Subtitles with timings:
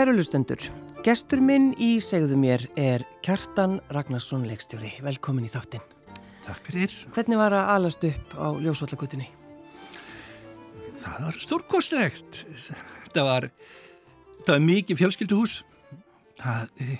[0.00, 0.62] Kæru lustendur,
[1.04, 4.94] gestur minn í segðu mér er Kjartan Ragnarsson leikstjóri.
[5.04, 5.82] Velkomin í þáttinn.
[6.46, 6.94] Takk fyrir.
[7.12, 9.26] Hvernig var að alast upp á ljósvallagutunni?
[11.02, 12.40] Það var stórkostlegt.
[13.12, 13.48] Það var,
[14.38, 15.58] það var mikið fjölskylduhús.
[16.40, 16.96] Það, e,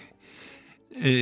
[1.00, 1.14] e,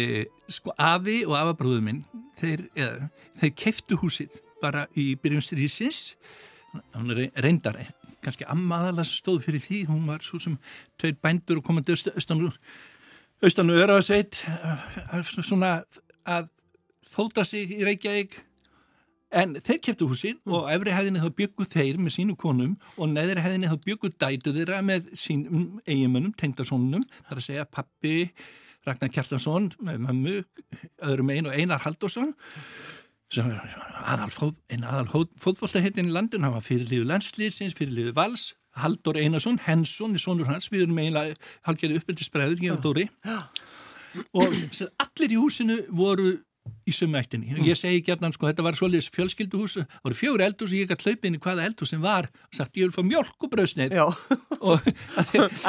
[0.50, 2.02] sko, afi og afabrúðu minn,
[2.42, 6.02] þeir, eða, þeir keftu húsið bara í byrjumstyrjísins.
[6.91, 7.78] Hann reyndar
[8.24, 10.58] kannski ammaðala stóð fyrir því, hún var svo sem
[11.00, 12.44] tveir bændur og komandi austan
[13.42, 14.41] austan og öraðsveit
[15.22, 15.78] svona
[16.27, 16.50] að
[17.08, 18.36] fóta sig í Reykjavík.
[19.28, 23.42] En þeir kæftu húsin og efri hefðinni þá bygguð þeir með sínu konum og neðri
[23.44, 28.30] hefðinni þá bygguð dætu þeirra með sínum eiginmönnum, tengdarsónunum þar að segja pappi
[28.89, 30.39] Ragnar Kjartansson með mömmu,
[31.05, 32.97] öðrum einn og Einar Haldásson aðal,
[34.72, 40.20] einn aðal fótbollaheitin í landun, hann var fyrirliðu landslýðsins, fyrirliðu vals, Haldur Einarsson, Hensson í
[40.22, 41.34] sonur hans, við erum eiginlega
[41.66, 41.98] halgerði
[42.84, 43.08] Dóri.
[44.32, 44.54] Og
[45.02, 46.36] allir í húsinu voru
[46.88, 50.72] í sömættinni og ég segi gætnan sko þetta var svolítið fjölskylduhús það voru fjóri eldhús
[50.72, 52.30] og ég gæti hlaupið inn í hvaða eldhús sem var.
[52.48, 54.89] Og sagt ég vil fá mjölk og bröðsneið og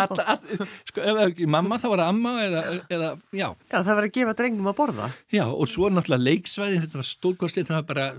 [0.04, 3.48] all, all, sko ef ekki mamma þá var það amma eða, eða já.
[3.50, 5.12] já það var að gefa drengum að borða.
[5.34, 8.10] Já og svo náttúrulega leiksvæðin þetta var stórkostið það var bara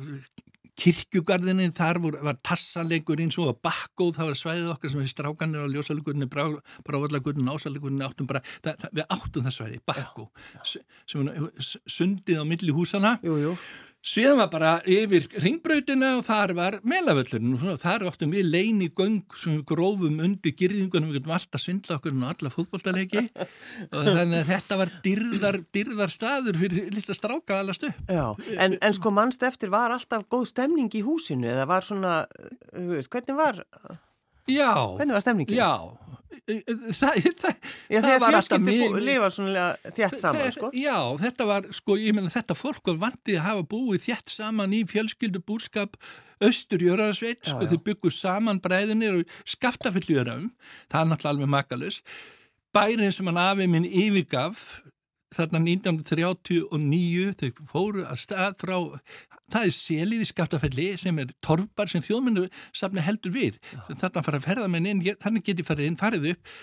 [0.81, 5.67] kirkjugarðinni, þar vor, var tassalegurinn svo að bakkóð, það var svæðið okkar sem við strákanir
[5.67, 10.27] á ljósalegunni, brávallagunni, ásalegunni áttum bara, það, það, við áttum það svæðið, bakkó,
[10.65, 11.31] sem
[11.91, 13.17] sundið á milli húsana.
[13.27, 13.55] Jú, jú
[14.01, 17.57] síðan var bara yfir ringbrautina og þar var melavöllurinn.
[17.59, 21.99] Og þar áttum við leini göng sem við grófum undir girðingunum, við getum alltaf svindla
[21.99, 23.25] okkur og alla fótballtalegi
[23.95, 28.05] og þannig að þetta var dyrðar, dyrðar staður fyrir lilla stráka allast upp.
[28.09, 28.25] Já,
[28.57, 31.51] en, en sko mannst eftir var alltaf góð stemning í húsinu?
[31.53, 32.15] Eða var svona,
[32.73, 33.63] veist, hvernig var,
[34.49, 35.61] já, hvernig var stemningin?
[35.61, 35.73] Já,
[36.31, 40.71] það, það, já, það var alltaf mjög lifa svona þjætt saman sko.
[40.77, 44.77] já, þetta var, sko, ég menna þetta fólk var vandið að hafa búið þjætt saman
[44.77, 45.99] í fjölskyldu búrskap
[46.41, 50.53] austur jöraðsveit, sko, þau bygguð saman bræðinir og skaftafill jöraðum
[50.89, 52.01] það er náttúrulega alveg makalus
[52.75, 54.81] bærið sem hann afið minn yfirgaf
[55.35, 58.77] þarna 1939 þau fóru að stað frá
[59.53, 63.59] það er selið í skaftafelli sem er torfbar sem þjóðmennu safni heldur við.
[63.91, 66.55] Þarna fara að ferða með inn þannig geti farið inn, farið upp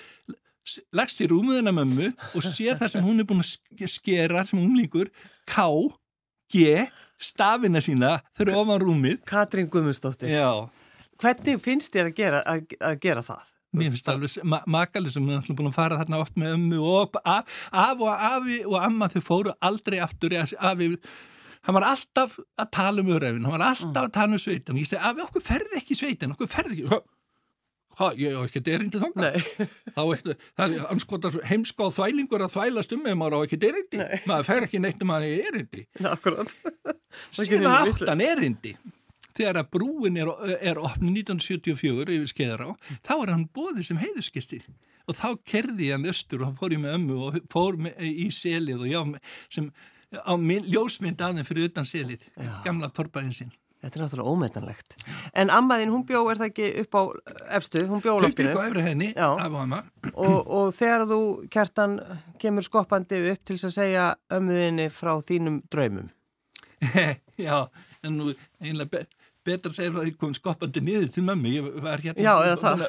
[0.95, 5.11] lagst í rúmuðina mömmu og sé það sem hún er búin að skera sem líkur
[5.47, 5.63] K,
[6.51, 6.87] G
[7.17, 9.21] stafina sína þurfa ofan rúmið.
[9.27, 10.33] Katrín Guðmundsdóttir.
[11.21, 13.45] Hvernig finnst þér að gera, að, að gera það?
[13.77, 16.83] Mér finnst það alveg ma makalið sem er búin að fara þarna oft með ömmu
[16.87, 17.57] og af,
[17.97, 20.93] og afi og amma þau fóru aldrei aftur afi,
[21.65, 24.01] hann var alltaf að tala um öðröfin, hann var alltaf mm.
[24.05, 27.01] að tala um sveitin og ég segi, afi, okkur ferði ekki sveitin okkur ferði ekki?
[27.97, 29.31] Hva, ég hef ekki derindi þanga
[29.95, 30.01] þá
[30.59, 34.67] það er anskotar heimskáð þvælingur að þvælast um með maður á ekki derindi maður fer
[34.67, 35.87] ekki neitt um að það er erindi
[37.31, 38.75] Síðan aftan erindi.
[39.37, 40.29] Þegar að brúin er,
[40.65, 42.71] er opnið 1974 yfir Skeðará,
[43.05, 44.61] þá er hann bóðið sem heiðuskisti
[45.07, 48.27] og þá kerði hann östur og hann fór í með ömmu og fór með, í
[48.33, 48.99] selið og já,
[49.53, 49.69] sem
[50.15, 52.51] á ljósmynd aðeins fyrir utan selið, já.
[52.65, 53.55] gamla torpaðin sinn.
[53.77, 54.95] Þetta er náttúrulega ómetanlegt.
[55.37, 57.01] En ammaðin, hún bjó, er það ekki upp á
[57.59, 58.49] efstu, hún bjó á loftinu?
[58.49, 59.81] Þau bygg á efri henni, af og amma.
[60.15, 61.19] Og, og þegar þú,
[61.53, 61.93] Kjartan,
[62.41, 66.09] kemur skoppandi upp til að segja ömmuðinni frá þínum draumum?
[67.47, 67.67] já,
[68.01, 69.05] en nú einlega
[69.47, 72.33] betra að segja að ég kom skoppandi niður til mömmu, ég var hérna Já,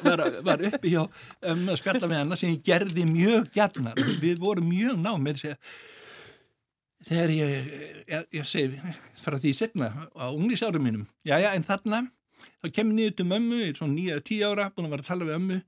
[0.08, 4.40] var, var uppi hjá um, að spjalla með hana sem ég gerði mjög gætna, við
[4.42, 5.76] vorum mjög ná með þess að
[7.06, 7.72] þegar ég,
[8.08, 11.04] ég, ég segi fara því setna á ungnisárum mínum.
[11.26, 12.06] Já já en þarna
[12.62, 15.10] þá kemur niður til mömmu, ég er svona nýja, tíu ára búin að vera að
[15.12, 15.60] tala við mömmu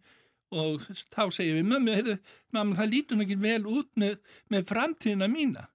[0.61, 2.17] og þá segir við mömmu, heyrðu,
[2.55, 4.17] mamma það lítur ekki vel út með,
[4.51, 5.69] með framtíðina mína.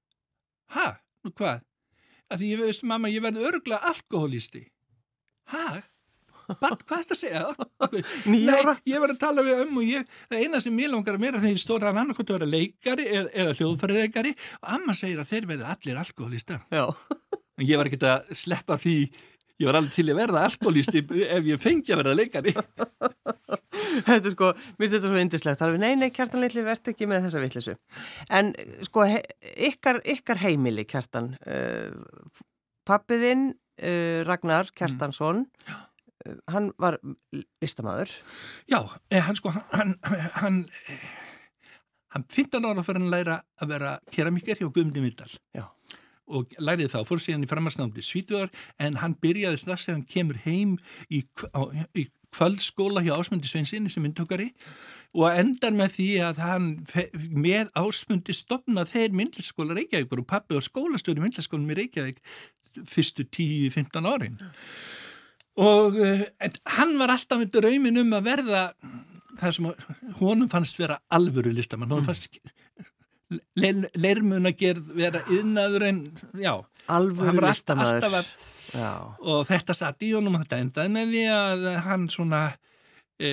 [0.75, 0.87] Ha,
[1.23, 1.63] nú hvað?
[2.27, 4.65] Að því ég veist mamma, ég verði örgla alkoholisti
[6.45, 6.55] Hæ?
[6.61, 7.43] Hvað er þetta að segja?
[8.31, 8.73] Nýjára?
[8.75, 11.39] Nei, ég var að tala við og ég, það eina sem ég langar að mér
[11.39, 15.31] að þeir stóra hann annarkot að vera leikari eða, eða hljóðfærileikari og amma segir að
[15.31, 16.65] þeir verði allir alkoholistar.
[16.73, 16.85] Já.
[17.55, 18.95] En ég var ekki að sleppa því,
[19.63, 22.55] ég var alveg til að verða alkoholisti ef ég fengi að verða leikari.
[24.07, 25.61] þetta er sko, mér finnst þetta svo indislegt.
[25.61, 27.77] Það er nei, nei, kjartan litli verðt ekki með þessa vittlisu.
[28.29, 28.51] En
[28.85, 29.21] sko, he,
[29.71, 32.43] ykkar, ykkar heimili kjartan, uh,
[32.85, 35.81] pappiðinn uh, Ragnar Kjartansson mm.
[36.51, 36.97] Hann var
[37.61, 38.11] listamæður
[38.71, 38.79] Já,
[39.11, 39.95] eh, hann sko hann,
[40.39, 40.63] hann,
[42.15, 45.31] hann 15 ára fyrir að læra að vera keramíker hjá Guðmundi Myrdal.
[45.55, 45.67] Já.
[46.25, 50.39] Og lærið þá, fór síðan í framarsnámdi Svíþjóðar en hann byrjaði strax þegar hann kemur
[50.45, 50.77] heim
[51.13, 51.21] í,
[51.93, 54.49] í kvöldskóla hjá Ásmundi Sveinsinni sem myndtökari
[55.15, 56.67] og endar með því að hann
[57.35, 62.23] með Ásmundi stopna þeir myndlistaskóla Reykjavíkur og pappi og skólastöru myndlistaskólum í Reykjavík
[62.89, 64.39] fyrstu 10-15 árin.
[64.41, 64.94] og
[65.61, 66.25] uh,
[66.77, 68.63] hann var alltaf með draumin um að verða
[69.39, 69.69] það sem
[70.19, 72.39] honum fannst vera alvöru listamann, honum fannst
[73.55, 76.01] leirmun að gerð vera yðnaður en
[76.37, 76.53] já,
[76.91, 78.29] alvöru listamaður.
[79.21, 82.41] og þetta satt í honum þetta endaði með því að hann svona
[83.17, 83.31] e,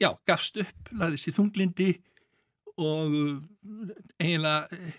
[0.00, 1.90] já, gafst upp laðist í þunglindi
[2.80, 3.16] og
[4.16, 4.92] eiginlega e,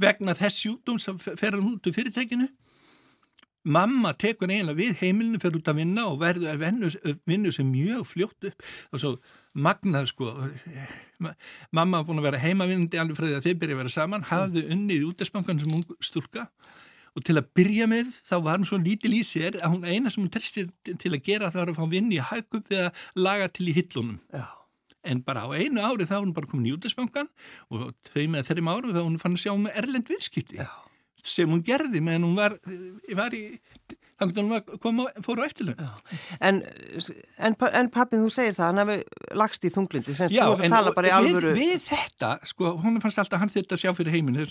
[0.00, 2.48] vegna þess sjúkdóm sem fer hann út úr fyrirtækinu
[3.66, 8.06] mamma tekur eiginlega við heimilinu fyrir út að vinna og verður að vinna sem mjög
[8.06, 8.66] fljótt upp.
[8.92, 9.12] Og svo
[9.56, 10.32] magnað sko
[11.74, 14.26] mamma var búin að vera heimavinnandi alveg frá því að þeir byrja að vera saman
[14.30, 16.46] hafði unnið í útespankan sem ung stúlka.
[17.16, 20.12] Og til að byrja með þá var hún svo lítil í sér að hún eina
[20.12, 23.04] sem hún tristir til að gera það var að fá vinni í hagum við að
[23.16, 24.20] laga til í hillunum.
[24.30, 24.46] Já.
[25.06, 27.28] en bara á einu ári þá var hún bara komin í útespankan
[27.70, 30.58] og þau með þeirrim ári þá hún fann að sjá með erlend viðskipti.
[30.58, 30.85] Já
[31.26, 32.56] sem hún gerði meðan hún var,
[33.18, 33.42] var í
[34.16, 35.82] þannig að hún kom og fór á eftirlun
[36.40, 36.62] En,
[37.44, 41.10] en, en pappin þú segir það, hann hefði lagst í þunglindi semst þú tala bara
[41.10, 44.46] í alvöru við, við þetta, sko, hún fannst alltaf hann þetta að sjá fyrir heiminu,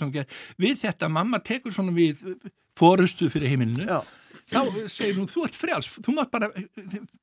[0.62, 2.22] við þetta mamma tekur svona við
[2.78, 4.00] fórustu fyrir heiminu, Já.
[4.52, 4.62] þá
[4.92, 6.52] segir hún þú ert frjáls, þú mátt bara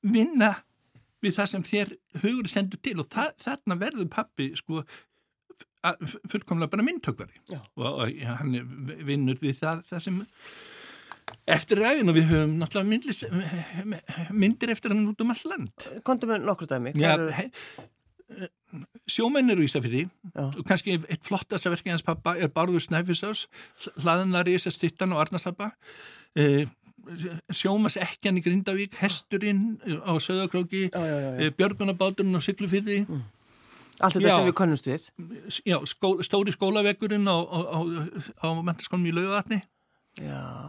[0.01, 0.55] vinna
[1.23, 1.91] við það sem þér
[2.23, 2.97] hugur sendur til.
[3.01, 4.83] Og það, þarna verður pappi sko
[6.31, 7.41] fullkomlega bara myndtökvari.
[7.75, 8.55] Og, ja, hann
[9.07, 10.21] vinnur við það, það sem
[11.49, 13.23] eftir ræðin og við höfum náttúrulega myndlis,
[14.43, 15.89] myndir eftir hann út um all land.
[16.07, 16.95] Kontum við nokkur dæmi?
[16.99, 17.49] Já, he,
[19.09, 20.05] sjómenn eru í Ísafjörði
[20.39, 23.45] og kannski eitt flottast að verkið hans pappa er Bárður Snæfisás
[24.01, 25.71] hlaðinari Ísa Stittan og Arnarsappa
[26.39, 26.65] eh,
[27.53, 29.75] sjómas ekkjan í Grindavík Hesturinn
[30.07, 33.23] á Söðakróki eh, Björgunabáturinn á Siglufyrði mm.
[33.99, 35.07] Allt þetta já, sem við konnumst við.
[35.69, 37.79] Já, skó, stóri skólavegurinn á, á, á,
[38.41, 39.59] á mentarskólum í laugatni.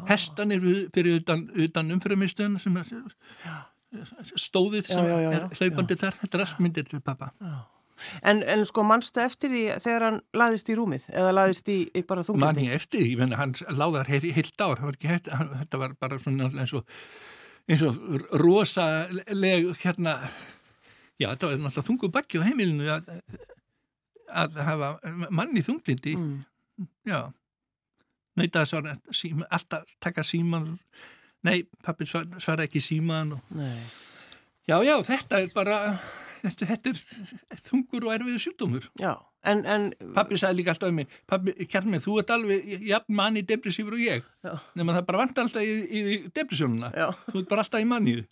[0.08, 2.90] Hestan er fyrir utan, utan umfyrðumistöðun sem er
[4.40, 6.18] stóðið sem já, já, er hlaupandi þar.
[6.22, 7.30] Þetta er rastmyndir til pappa.
[8.26, 12.02] En, en sko mannstu eftir því þegar hann laðist í rúmið eða laðist í, í
[12.06, 12.46] bara þunglindi?
[12.46, 16.18] Mann ég eftir því, ég menna hann láðar heilt ár, var hægt, þetta var bara
[16.20, 16.90] svona eins og,
[17.70, 20.16] eins og rosaleg hérna
[21.20, 23.10] Já, þetta var náttúrulega þungu bakki á heimilinu að,
[24.34, 24.88] að hafa
[25.30, 26.38] manni þunglindi mm.
[27.06, 27.20] já.
[28.34, 30.72] Nöytað svara síma, alltaf taka síman
[31.46, 33.54] nei, pappi svara, svara ekki síman og...
[34.66, 35.78] já, já, þetta er bara
[36.42, 38.88] þetta, þetta er þungur og erfiður sjúkdómur.
[39.00, 39.12] Já,
[39.50, 43.44] en, en pappi sagði líka alltaf um mig pappi, kærmið, þú ert alveg jafn manni
[43.46, 44.26] depressífur og ég.
[44.78, 46.90] Nema það bara vant alltaf í, í depressjónuna.
[47.28, 48.24] Þú ert bara alltaf í mannið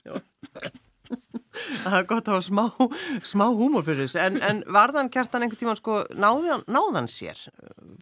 [1.53, 2.65] Það er gott að hafa smá,
[3.33, 7.41] smá húmor fyrir þessu, en, en varðan kjartan einhvern tíman sko, náðan, náðan sér?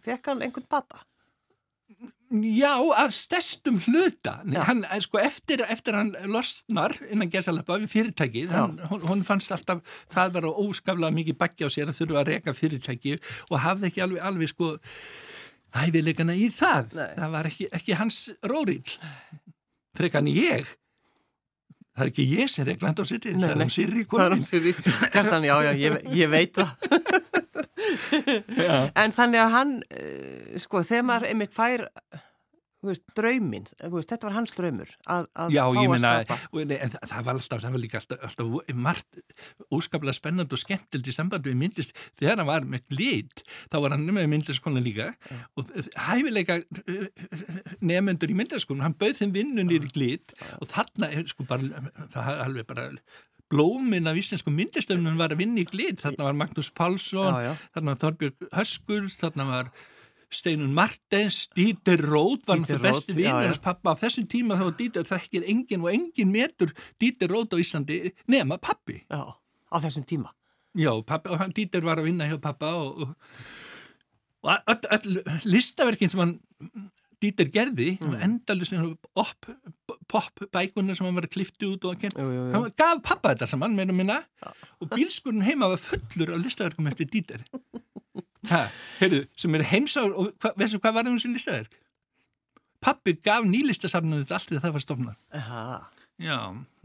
[0.05, 1.03] Fekk hann einhvern bata?
[2.31, 4.37] Já, að stestum hluta.
[4.63, 9.81] Hann, eh, sko, eftir, eftir hann losnar innan gesalappa við fyrirtækið, hann, hún fannst alltaf,
[10.13, 14.05] það var óskaflega mikið bakki á sér að þurfa að reka fyrirtækið og hafði ekki
[14.05, 14.71] alveg, alveg sko,
[15.75, 16.95] hæfilegana í það.
[16.95, 17.09] Nei.
[17.19, 18.95] Það var ekki, ekki hans rórill.
[19.99, 20.71] Frekan ég
[22.01, 24.03] Það er ekki ég sem er Glandor Sirri, það er hann Sirri.
[24.09, 24.71] Það er hann Sirri,
[25.13, 26.71] Kjartan, já, já, ég, ég veit það.
[29.03, 31.85] en þannig að hann, eh, sko, þegar maður einmitt fær
[32.85, 36.37] veist, drauminn, veist, þetta var hans draumur að, að Já, fá að meina, skapa.
[36.65, 39.21] en það, það var alltaf, það var líka alltaf, alltaf margt
[39.71, 43.95] óskaplega spennand og skemmtild í sambandi við myndlist, þegar hann var með glít, þá var
[43.95, 45.41] hann með myndlistskólan líka Já.
[45.59, 45.73] og
[46.07, 46.61] hæfileika
[47.81, 52.31] nefnendur í myndlistskólan hann bauð þeim vinnunir í glít og þarna er sko bara það
[52.33, 52.89] er alveg bara
[53.51, 57.35] blómin af íslensku myndlistöfnum var að vinna í glít, þarna var Magnús Pálsson
[57.75, 59.71] þarna var Þorbjörg Höskuls, þarna var
[60.31, 64.77] Steinun Martens, Dítir Róð var náttúrulega besti vinnur hans pappa á þessum tíma þá var
[64.79, 66.71] Dítir þekkir engin og engin metur
[67.01, 67.97] Dítir Róð á Íslandi
[68.31, 69.01] nema pappi.
[69.11, 70.31] Já, á þessum tíma.
[70.77, 73.13] Já, pappi, og hann Dítir var að vinna hjá pappa og, og,
[74.47, 76.37] og all, listaverkin sem hann
[77.21, 78.15] Dítir gerði, mm.
[78.25, 78.73] endalust
[80.09, 82.47] pop bækunar sem hann var að klifti út og jú, jú, jú.
[82.55, 84.17] hann gaf pappa þetta saman meðan minna
[84.81, 87.43] og bílskurinn heima var fullur af listaverkum eftir
[88.41, 88.73] Dítir.
[89.01, 91.79] Heyrðu, sem er heimsáður og hva, veistu hvað var það um sín listaverk?
[92.81, 95.41] Pappi gaf nýlistasafnum þetta allt að það var stofnað
[96.21, 96.37] Já,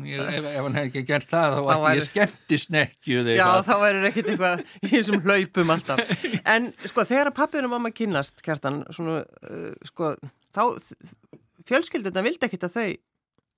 [0.05, 1.99] ég, ef, ef hann hef ekki gert það þá var væri...
[1.99, 6.15] ég skemmti snekkju Já, þá verður ekkit eitthvað í þessum hlaupum alltaf
[6.55, 10.15] En sko, þegar pappinu mamma kynast, Kjartan svona, uh, sko,
[10.57, 10.63] þá
[11.69, 12.89] fjölskylduna vildi ekkit að þau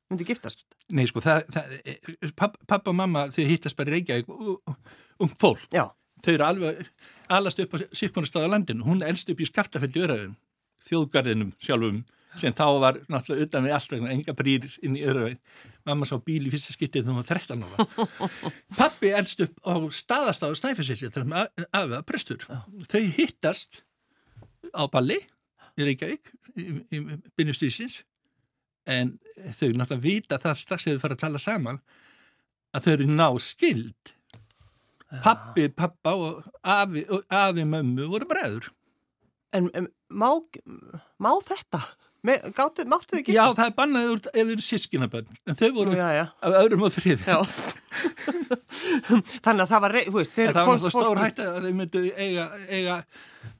[0.09, 0.67] myndi giftast?
[0.95, 4.31] Nei, sko, það, það papp, pappa og mamma þau hittast bara í Reykjavík
[5.19, 5.67] um fólk.
[5.75, 5.85] Já.
[6.25, 6.81] Þau eru alveg
[7.35, 8.87] alast upp á sikkunastáða landinu.
[8.87, 10.37] Hún elst upp í Skaftafelli öraðin,
[10.89, 12.03] þjóðgarðinum sjálfum,
[12.39, 15.41] sem þá var náttúrulega utan við allt vegna, enga brýr inn í öraðin.
[15.89, 18.11] Mamma sá bíl í fyrsta skiptið þegar hún var 13 ára.
[18.79, 22.45] Pappi elst upp á staðastáðu Snæfellsvisi, það er aðeða prestur.
[22.91, 23.83] Þau hittast
[24.77, 25.19] á balli
[25.79, 28.03] í Reykjavík, í, í, í byrjumstýsins
[28.89, 31.81] en þau náttúrulega vita það strax þegar þau fara að tala saman
[32.75, 34.13] að þau eru ná skild
[35.25, 38.69] pappi, pappa og afi, og afi mömmu voru bræður
[39.57, 40.29] En, en má,
[41.25, 41.79] má þetta?
[42.53, 43.57] Gátu, máttu þið Já, giftast?
[43.61, 46.25] það er bannaðið úr eða sískinabönn en þau voru já, já.
[46.45, 47.39] af öðrum og þrið Já.
[49.45, 51.65] Þannig að það var, rey- þú veist, en þeir það var náttúrulega stór hætta að
[51.69, 52.97] þau myndu eiga, eiga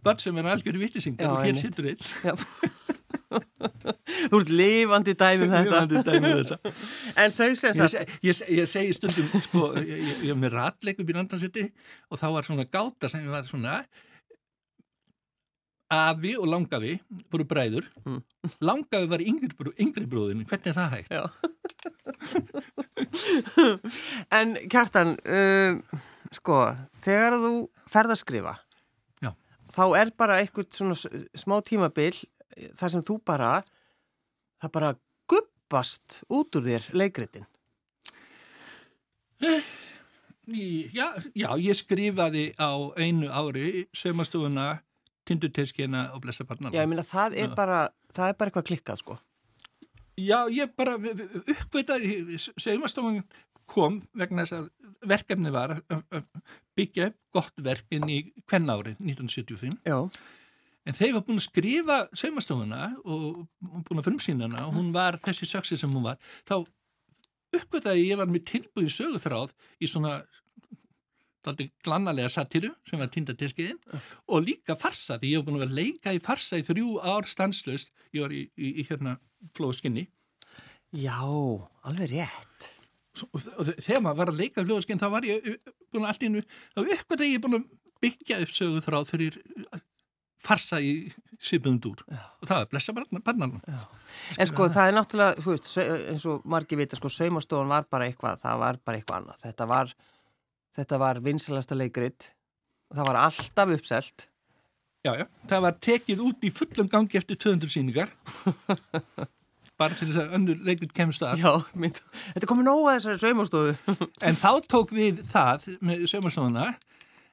[0.05, 2.35] bönn sem er algjörðu vittisingar Já, og hér sittur einn Já.
[3.29, 6.03] Þú ert lifandi dæmi um þetta.
[6.07, 6.57] Dæmi um þetta.
[7.25, 10.39] En þau sem Ég, sagt, ég, se- ég segi stundum, sko, ég, ég, ég er
[10.41, 11.67] með ratleik upp í landansetti
[12.11, 13.83] og þá var svona gáta sem var svona
[15.93, 16.99] afi og langafi
[17.33, 18.19] voru bræður Mm.
[18.61, 21.13] langafi var yngri, brú, yngri bróðin hvernig er það hægt?
[24.39, 25.79] en Kjartan, um,
[26.35, 26.59] sko,
[27.05, 27.53] þegar þú
[27.91, 28.55] ferð að skrifa,
[29.25, 29.33] Já.
[29.73, 30.97] þá er bara eitthvað svona
[31.41, 32.17] smá tímabil
[32.79, 33.53] þar sem þú bara,
[34.63, 34.95] það bara
[35.31, 37.47] gubbast út úr þér leikritin.
[40.49, 44.81] Já, já, ég skrifaði á einu ári sömastofuna,
[45.29, 46.73] tinduteskina og blessa barnana.
[46.73, 49.19] Já, ég meina, það er bara, það er bara eitthvað klikkað, sko.
[50.19, 53.21] Já, ég bara uppveitaði, sögumastofun
[53.69, 54.69] kom vegna þess að
[55.09, 56.25] verkefni var að
[56.79, 59.99] byggja gott verk inn í kvennárið 1975 Já.
[60.89, 65.21] En þeir var búin að skrifa sögumastofuna og búin að frumsýna hana og hún var
[65.25, 66.19] þessi söksi sem hún var
[66.49, 66.63] þá
[67.59, 70.21] uppveitaði ég var með tilbúið söguþráð í svona
[71.85, 73.79] glannalega satiru sem var tindateskiðin
[74.29, 77.29] og líka farsa því ég var búin að vera leika í farsa í þrjú ár
[77.31, 79.17] stanslust ég var í, í, í hérna
[79.57, 80.09] flóðskinni
[80.97, 81.21] Já,
[81.85, 82.69] alveg rétt.
[83.29, 83.43] og
[83.77, 86.45] þegar maður var að leika fljóðskinn þá var ég uh, búin að allt í einu
[86.49, 87.67] þá uppgötta ég búin að
[88.05, 89.83] byggja upp sögu þráð fyrir uh,
[90.43, 90.93] farsa í
[91.39, 93.61] svipuðum dúr og það er blessa barnan
[94.39, 98.09] En sko, það er náttúrulega, þú veist, eins og margir vita, sko, saumastofan var bara
[98.11, 99.39] eitthvað, það var bara eitthvað annað.
[99.45, 99.93] Þetta var,
[100.79, 102.29] þetta var vinsalasta leikrit,
[102.95, 104.27] það var alltaf uppselt.
[105.07, 105.25] já, já.
[105.49, 108.11] það var tekið út í fullum gangi eftir 200 síningar
[109.79, 112.01] bara til þess að önnur leikrit kemst að Já, mynd,
[112.35, 114.09] þetta komið nóga þessari saumastofu.
[114.27, 116.67] en þá tók við það með sömurslóðuna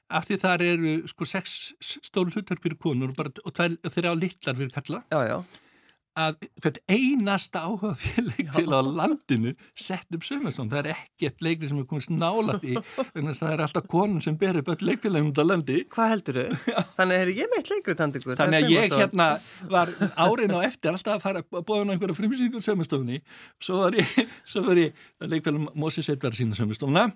[0.09, 1.73] af því þar eru sko sex
[2.05, 5.37] stóru hlutar fyrir konur og, og tvær- þrjá litlar fyrir kalla Já, já.
[6.15, 7.89] að hvert einasta áhuga
[8.29, 10.69] leikfélag á landinu sett upp sömurslón.
[10.71, 12.75] Það er ekkert leikri sem er komist nálat í,
[13.11, 15.81] það er alltaf konun sem ber upp öll leikfélagum út á landi.
[15.91, 16.71] Hvað heldur þau?
[17.01, 18.37] Þannig er ég meitt leikrit handi ykkur.
[18.39, 19.27] Þannig að ég hérna
[19.73, 23.19] var árin á eftir alltaf að fara að bóða ná einhverja frumsýningu sömurstofni.
[23.59, 24.15] Svo var ég,
[24.47, 27.09] svo var ég að leikfélag Mósi Setvar sína sömurstofna.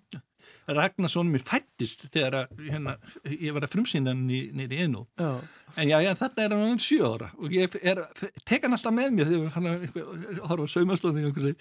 [0.75, 2.95] Ragnarsson mér fættist þegar að, hérna,
[3.31, 5.05] ég var að frumsýna nýri einu.
[5.19, 5.31] Já.
[5.77, 8.01] En já, já, þarna er hann um sjö ára og ég er,
[8.47, 11.53] tek hann alltaf með mér þegar við að horfa á saumastofni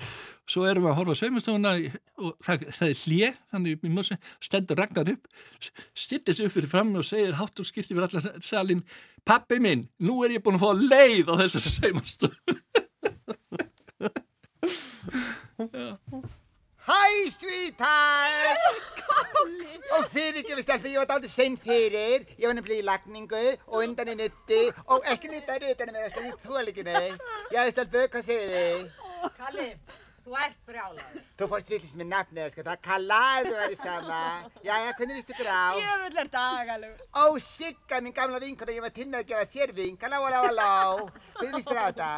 [0.49, 1.71] svo erum við að horfa á saumastofna
[2.17, 4.07] og það, það er hlje þannig mjög
[4.49, 5.25] stendur Ragnar upp
[5.93, 8.83] stillis upp fyrir fram og segir hátt og skipti fyrir allar salin
[9.29, 12.35] pappi minn, nú er ég búin að fá leið á þessar saumastof
[16.89, 18.59] Hæ, sweetheart!
[19.97, 22.25] Og fyrir ekki við stelpur, ég var dálítið sein fyrir.
[22.41, 26.29] Ég var nefnilega í lagningu og undan í nutti og ekki nutta rutan með það,
[26.31, 27.11] ég þól ekki nei.
[27.53, 28.87] Já, stelpur, hvað segir þið?
[29.37, 29.69] Kalli,
[30.29, 31.23] þú ert brjálaður.
[31.39, 34.21] Þú fórst villist með nafnið, sko, það kallaði þú verið sama.
[34.67, 35.73] Já, já, hvernig líst ykkur á?
[35.79, 36.97] Jöfull er dagalug.
[37.17, 39.99] Ó, Sigga, mín gamla vinkona, ég var tinnað að gefa þér vink.
[40.05, 41.09] Halló, halló, halló.
[41.39, 42.11] Hvernig líst þér á þetta?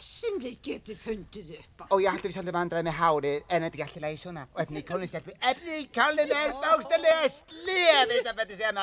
[0.00, 1.84] Sem þið getur fundið upp á.
[1.92, 4.42] Ó, ég ætti við svolítið vandraði með hárið, en þetta er ekki alltaf lagi svona.
[4.50, 8.70] Og efnið í kjólinn stelpur, efnið í kjólinn er bókstallega slef, þess að betur segja
[8.70, 8.80] að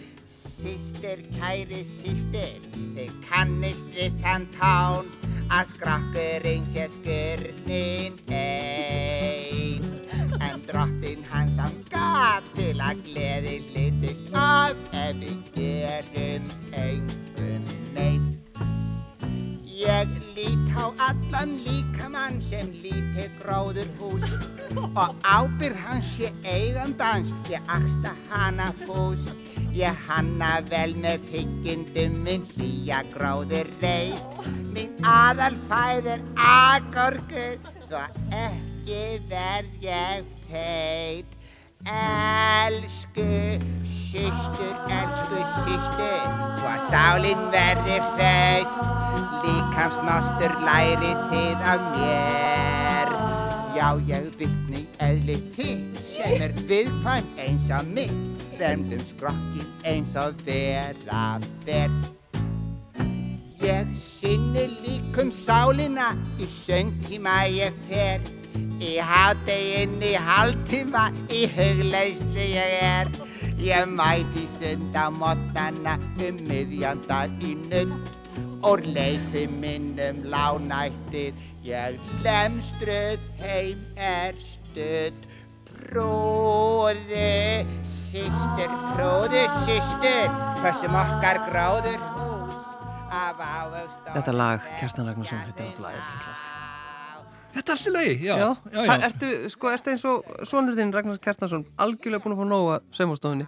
[0.61, 2.61] sýstir, kæri sýstir,
[2.97, 5.07] þið kannist við þann tán
[5.49, 9.87] að skrokkurinn sé skurnin ein.
[10.45, 16.51] En drottin hans hann gaf til að gleði hlitist af ef við gerum
[16.85, 18.29] engum mein.
[19.81, 24.29] Ég lít á allan líkamann sem lítið gróður hús
[24.93, 29.25] og ábyrð hans sé eigandans ég axta hana fús.
[29.71, 34.19] Ég hanna vel með hyggindum minn hlýja gróður reyð.
[34.75, 38.03] Minn aðal fæðir agorgur, svo
[38.35, 41.39] ekki verð ég feit.
[41.87, 43.29] Elsku
[43.87, 46.27] systur, elsku systur,
[46.59, 48.85] svo að sálinn verði hraust.
[49.47, 52.80] Líkamsnostur læri þið af mér.
[53.71, 58.43] Já, ég vitni eðli þitt sem er viðkvæm eins og mitt.
[58.59, 61.95] Vermdum skrokkin eins og vera ber.
[63.63, 66.11] Ég sinni líkum sálina
[66.41, 68.27] í söngtíma ég fer.
[68.83, 73.13] Í háteginni hálftíma í hugleislu ég er.
[73.61, 78.17] Ég mæti sund á mótana um miðjanda í nudd.
[78.61, 85.27] Úr leiði minnum lánættið, ég lemstruð heim er studd.
[85.91, 87.25] Bróðu,
[87.89, 92.61] systur, bróðu, systur, hversum okkar gráður hús
[93.11, 93.91] af og...
[94.13, 96.47] Þetta lag, Kerstan Ragnarsson, þetta er náttúrulega æðislegt lag.
[97.51, 98.35] Þetta er allt í lagi, já.
[98.39, 102.43] Já, já, Það Ertu, sko, ertu eins og sonur þinn Ragnar Kerstansson algjörlega búin að
[102.45, 103.47] fá nóga saumastofunni?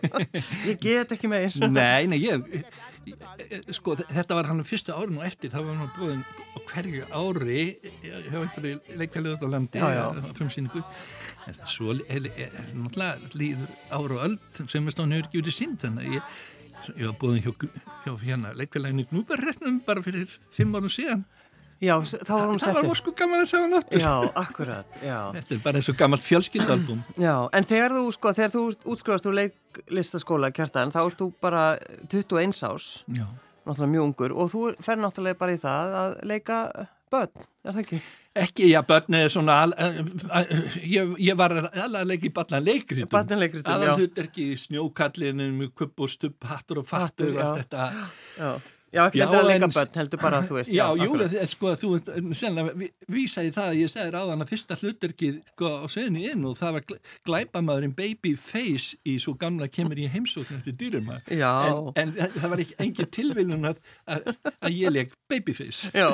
[0.70, 1.56] ég get ekki meir.
[1.66, 2.62] Nei, nei, ég,
[3.76, 7.64] sko, þetta var hann fyrsta árun og eftir, það var hann búin á hverju ári
[8.02, 10.04] hjá einhverju leikfælið á landi, Já, já.
[11.44, 15.28] En það svo er, er, er náttúrulega líður ára og öld sem er stáðan hefur
[15.28, 16.22] ekki verið sínd, þannig að ég,
[16.94, 17.52] ég var búin hjá,
[18.06, 21.26] hjá hérna leikfælaginu Gnúbarrettnum bara fyrir fimm árum síðan.
[21.84, 24.00] Já, þá var hún Það var ósku gaman að sjá hann áttur.
[24.02, 25.18] Já, akkurat, já.
[25.36, 27.04] Þetta er bara eins og gammalt fjölskyldalbum.
[27.26, 31.62] Já, en þegar þú, sko, þegar þú útskrifast úr leiklistaskóla, Kjartan, þá ert þú bara
[32.12, 33.24] 21 ás, Já.
[33.66, 36.60] náttúrulega mjög ungur, og þú fer náttúrulega bara í það að leika
[37.12, 38.04] börn, er það ekki?
[38.34, 42.58] Ekki, já, börn er svona, al, uh, ég, ég var alveg að leika í barna
[42.58, 43.10] leikritum.
[43.12, 43.76] Barnaleikritum, já.
[43.76, 47.90] Aðal hlut er ekki í snjókallinu með kupp og stupp, hattur og fattur allt þetta.
[47.94, 48.08] Já,
[48.40, 48.73] já
[49.08, 50.70] ekki Já, að leika börn, heldur bara að þú veist.
[50.74, 51.30] Já, jú, akkurat.
[51.34, 51.88] það- sko, þú
[52.80, 56.56] vi- vísaði það að ég segði ráðan að fyrsta hluturkið sko, á sveðinu inn og
[56.60, 61.20] það var gl- glæpamaðurinn Babyface í svo gamla kemur í heimsókn eftir dýruma.
[61.28, 61.52] Já.
[61.96, 65.90] En, en það var ekki engin tilviljun að, að, að ég leik Babyface.
[65.94, 66.08] Já,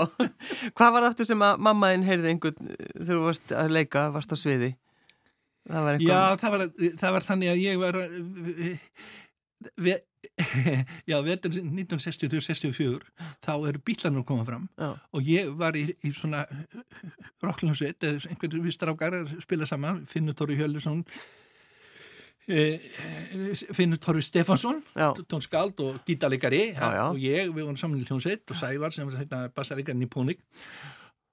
[0.74, 4.36] hvað var aftur sem að mammaðinn heyrði einhvern þegar þú varst að leika, varst á
[4.40, 4.72] sviði?
[5.70, 6.38] Það var Já, eitthvað...
[6.40, 6.62] það var,
[7.04, 7.98] það var þannig að ég var
[9.77, 9.96] ve,
[11.11, 13.03] já, vetur 1963-64
[13.44, 14.68] þá eru bílanur komað fram.
[14.79, 14.92] Já.
[15.12, 16.44] og ég var í, í svona
[17.44, 21.03] rockljónsveit, einhvern við strákar spila saman, Finnur Tóri Hjölusson
[22.49, 22.81] eh,
[23.77, 24.81] Finnur Tóri Stefansson
[25.29, 29.44] tónskald og gítalegari og ég, við vorum saman í hljónsveit og Sævar sem var hérna
[29.55, 30.42] bassalegarinn í Pónik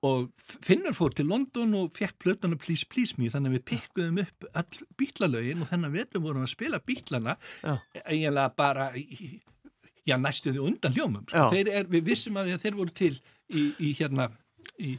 [0.05, 4.19] og Finnur fór til London og fekk plötana Please Please Me þannig að við pikkuðum
[4.21, 7.77] upp all bítlalögin og þennan vetum vorum að spila bítlana Já.
[8.05, 11.49] eiginlega bara já, næstu því undan hljómum sko.
[11.57, 13.13] Er, við vissum að þeir voru til
[13.49, 14.29] í, í hérna
[14.77, 14.97] í,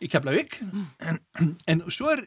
[0.00, 0.60] í Keflavík
[1.00, 1.20] en,
[1.66, 2.22] en svo er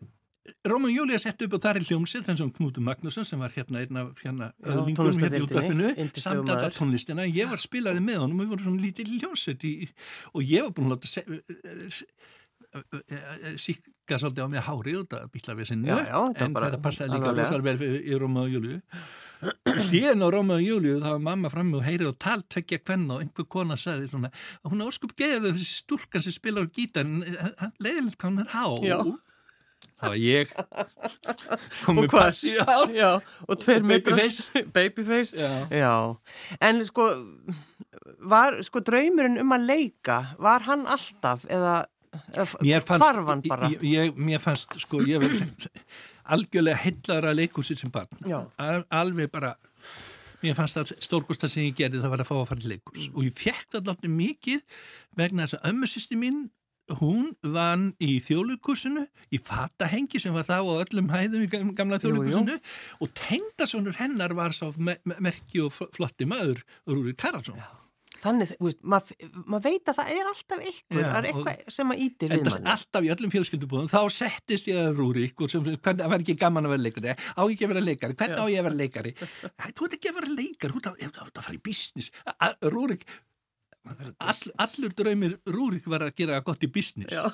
[0.68, 3.82] Róman Júlía sett upp og þar er hljómsið þess að Knútur Magnússon sem var hérna
[3.84, 5.42] einn af hérna, Já, öðlingunum hérna í
[6.04, 7.26] yndislegur samt alla tónlistina.
[7.30, 9.74] Ég var spilaði með honum og við vorum svona lítið hljómsveit í,
[10.34, 11.08] og ég var búin að láta
[13.58, 17.62] síka svolítið á mig hárið út af bílavesinnu Já, já, þetta en þetta passaði líka
[17.66, 18.78] vel í- í Róma og Júliu
[19.90, 23.16] hlýðin á Róma og Júliu þá var mamma frammi og heyrið og tal tvekja kvenna
[23.18, 24.32] og einhver kona sagði svona
[24.68, 27.06] hún er óskup geðið þessi stúlkan sem spilar á gítar
[27.80, 28.66] leiðilegt hvað hún er há.
[30.00, 30.54] Það var ég
[31.90, 32.10] Og hvað?
[32.16, 33.10] passi á Já,
[33.48, 34.64] og tveir babyface.
[34.76, 35.38] Babyface.
[35.38, 35.52] Já.
[35.74, 35.94] Já,
[36.70, 37.08] en sko,
[38.32, 41.78] var sko draumurinn um að leika, var hann alltaf eða,
[42.34, 42.46] eða
[43.30, 43.70] hann bara?
[43.74, 45.36] ég, ég, mér fannst sko ég var
[46.36, 48.12] algjörlega heillara leikúsið sem barn.
[48.62, 49.56] Al, alveg bara
[50.44, 53.08] mér fannst það stórkosta sem ég gerði það var að fá að fara til leikús
[53.10, 53.16] Mm.
[53.18, 54.62] og ég fekk það látni mikið
[55.20, 56.38] vegna þess að ömmusýsti mín
[57.00, 59.04] hún vann í þjóðleikursinu
[59.36, 62.60] í fatahengi sem var þá á öllum hæðum í gam- gamla þjóðleikursinu
[63.06, 67.62] og tengdasonur hennar var sá me me merki og fl- flotti maður Rúri Karalsson
[68.20, 71.70] Þannig, þú veist, maður mað veit að það er alltaf ykkur, Já, það er eitthvað
[71.72, 72.68] sem að ítir við manni.
[72.74, 73.88] alltaf í öllum fjölskyldubúðum.
[73.94, 77.14] Þá settist ég að Rúrik og sem, hvernig, það var ekki gaman að vera leikari
[77.16, 79.14] á ekki að vera leikari, hvernig á ég að vera leikari?
[79.24, 82.12] Þú ert ekki að vera leikari, þú ert að, að fara í business.
[82.76, 83.08] Rúrik
[84.20, 87.30] all, allur draumir Rúrik var að gera gott í business Já.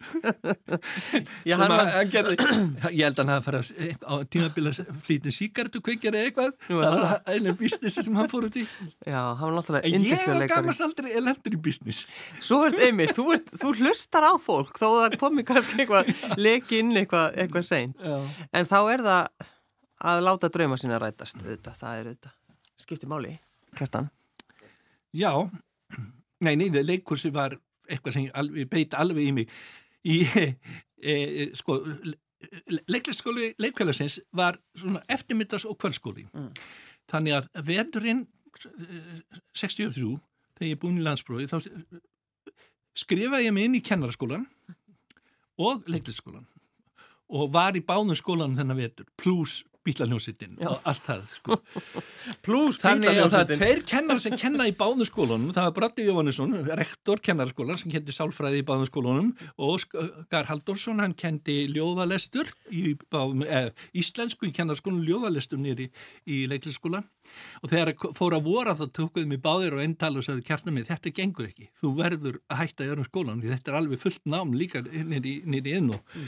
[0.00, 2.36] Sem hann að, hann gerði,
[2.96, 4.72] ég held að hann hafa farið á tímabila
[5.04, 9.18] flýtin síkartu kveikjar eða eitthvað, það var einu business sem hann fór út í já,
[9.18, 10.50] hann var náttúrulega ég og leikari.
[10.54, 12.06] gamast aldrei elendur í business
[12.40, 16.12] Svo ert einmitt, þú, ert, þú hlustar á fólk þó að það komi kannski eitthvað
[16.46, 18.00] leki inn eitthvað, eitthvað seint.
[18.00, 18.46] Já.
[18.56, 19.50] En þá er það
[20.10, 22.32] að láta drauma sína rætast, þetta, það er þetta.
[22.80, 23.34] Skipti máli,
[23.76, 24.08] kjartan.
[25.12, 25.32] Já,
[26.44, 27.56] nei, nei, leikursi var
[27.90, 29.54] eitthvað sem alveg, beit alveg í mig.
[30.06, 30.18] Í,
[31.10, 31.80] e, e, sko,
[32.88, 36.26] leiklisskóli leikfélagsins var svona eftirmyndas og kvöldskóli.
[37.10, 40.14] Þannig að veturinn eh, 63,
[40.56, 41.58] þegar ég er búin í landsbróði, þá
[43.00, 44.46] skrifaði ég mig inn í kennaraskólan
[45.60, 46.46] og leiklisskólan
[47.30, 51.58] og var í báðum skólanum þennan vetur, pluss bílaljósitinn og allt það, sko.
[52.46, 55.52] Plus Þannig að það er tveir kennar sem kenna í báðum skólunum.
[55.56, 61.02] Það var Bratti Jóhannesson, rektor kennarskólan sem kendi sálfræði í báðum skólunum og Óskar Halldórsson,
[61.04, 65.90] hann kendi ljóðalestur í báðum, eh, íslensku í kennarskólanum ljóðalestur nýri
[66.28, 67.02] í leiklisskóla
[67.62, 70.88] og þegar fór að vora þá tókuðum við báðir og endal og sagði kjartan mig,
[70.90, 71.70] þetta gengur ekki.
[71.80, 75.94] Þú verður að hætta í öðrum skólanum þetta er alveg fullt nám líka nýri, inn
[75.94, 76.18] og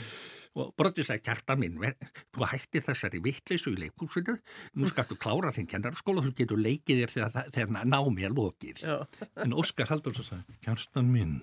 [0.53, 1.79] og Broddi sagði, kjartan minn,
[2.33, 4.35] þú hættir þessari vittleysu í leikúsinu,
[4.77, 8.83] nú skaltu klára þinn kennarskóla þú getur leikið þér þegar, þegar námi er lokið.
[8.83, 8.97] Já.
[9.43, 11.39] En Óskar Halldórsson sagði, kjartan minn,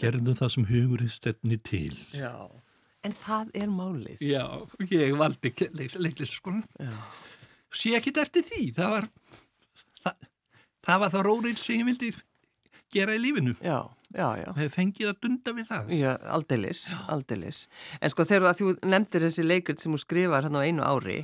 [0.00, 1.92] gerðu það sem hugur er stefni til.
[2.16, 2.32] Já.
[3.06, 4.22] En það er málið.
[4.24, 4.44] Já,
[4.90, 6.64] ég valdi leiklistaskólan.
[6.80, 6.96] Já.
[7.74, 9.06] Sé ekkit eftir því, það var,
[10.02, 10.26] það,
[10.88, 12.10] það var það rórið sem ég vildi
[12.96, 13.54] gera í lífinu.
[13.60, 14.46] Já, já, já.
[14.56, 15.90] Hefði fengið að dunda við það.
[15.96, 17.64] Já, aldeilis, aldeilis.
[18.00, 21.18] En sko þegar þú nefndir þessi leikrit sem þú skrifar hérna á einu ári,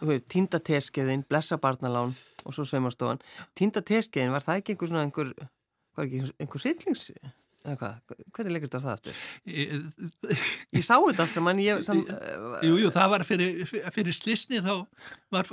[0.00, 3.22] þú veist, Týnda teskeiðin, Blessa barnalán og svo Sveimastofan.
[3.58, 5.32] Týnda teskeiðin, var það ekki einhver svona einhver,
[5.96, 7.08] hvað ekki, einhver sýtlings,
[7.66, 9.22] eða hvað, hvernig leikrit var það aftur?
[10.76, 12.02] Ég sá þetta allt saman, ég, sam,
[12.66, 14.74] Jú, jú, það var fyrir, fyrir slisni þá
[15.34, 15.50] var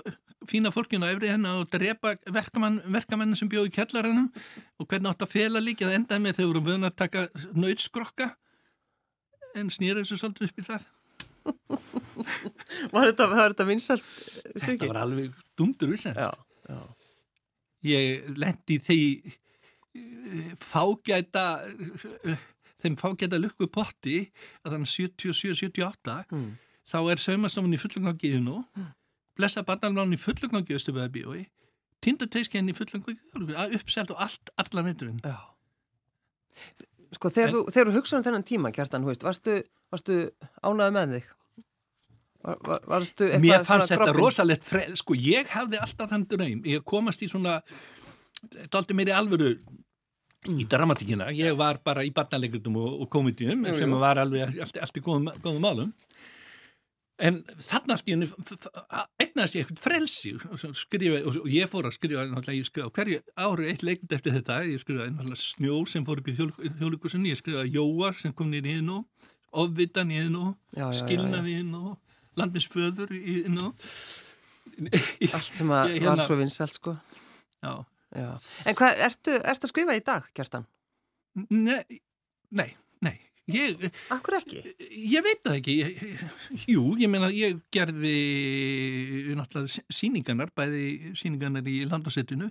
[0.49, 4.29] fína fólkinu á efri henni að drepa verkamennin sem bjóði kjallarannum
[4.79, 8.29] og hvernig átt að fela líka það endaði með þau voru vöðun að taka nöytskrokka
[9.60, 10.86] en snýra þessu svolítið upp í það.
[12.93, 14.03] var þetta, þetta vinsalt,
[14.56, 15.34] Þetta var alveg.
[16.17, 16.29] Já,
[16.69, 16.82] já,
[17.84, 22.45] Ég lendi því eh, fágæta eh,
[22.84, 24.21] þeim fágæta lukku potti
[24.63, 26.53] að þannig 77-78 Mm.
[26.88, 28.58] þá er saumastofun í fullungangiðu nú
[29.37, 31.43] blessa barnalán í fullungangiðu stöfuða bíói.
[32.03, 35.37] Tindateiskinn í fullungangiðu uppselt og allt, alla já.
[37.13, 39.59] Sko þegar, En- þú, þegar þú hugsaðum þennan tíma, Kjartan, veist, varstu,
[39.93, 40.17] varstu
[40.65, 41.31] ánaði með þig?
[42.43, 44.23] Var, var, varstu eitthvað Mér fannst þetta droppinn?
[44.25, 47.61] rosalegt frel, sko ég hafði alltaf þann draum, ég komast í svona
[48.73, 49.53] daldi meiri alvöru
[50.51, 54.81] í dramatíkina, ég var bara í barnalegritum og, og komedium Jú, sem var alveg allt,
[54.99, 55.93] í góðum málum
[57.19, 58.28] en þarna skilni
[59.21, 60.32] egnaðist ég eitthvað frelsi
[60.80, 62.23] skrifa, og ég fór að skrifa
[62.56, 66.36] ég skrifa hverju ári eitt leiknd eftir þetta ég náttúrulega snjó sem fór upp í
[66.39, 69.06] þjóðlíkusinni, ég skrifaði Jóa sem kom nýri inn og
[69.54, 70.56] ofvitan í inn og
[70.97, 71.97] skilnaði inn og
[72.39, 73.73] landminsföður inn og
[75.36, 76.95] Allt sem að Ég- var hérna- svo vinsalt, sko.
[77.62, 77.73] já,
[78.13, 78.30] Já.
[78.69, 80.65] En hvað, ertu, ertu að skrifa í dag, Kjartan?
[81.49, 81.99] nei,
[82.54, 82.67] nei
[83.51, 84.62] ég, Akkur ekki?
[85.12, 85.75] ég veit það ekki.
[85.82, 86.23] Ég,
[86.71, 88.15] jú, ég meina ég gerði
[89.38, 92.49] náttúrulega síningarnar bæði síningarnar í landasettinu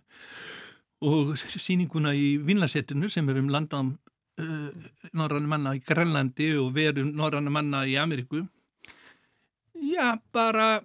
[1.02, 3.94] og síninguna í Vinlasettinu sem er um landam
[4.38, 8.44] uh, norrannu manna í Grænlandi og verum norrannu manna í Ameríku.
[9.82, 10.76] Já, bara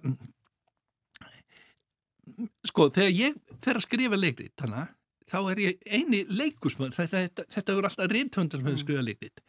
[2.66, 4.90] sko, þegar ég fer að skrifa leikrit þannig,
[5.28, 9.42] þá er ég eini leikusmann, þetta, þetta, þetta voru alltaf reyndhundar sem hefur skrifað leikrit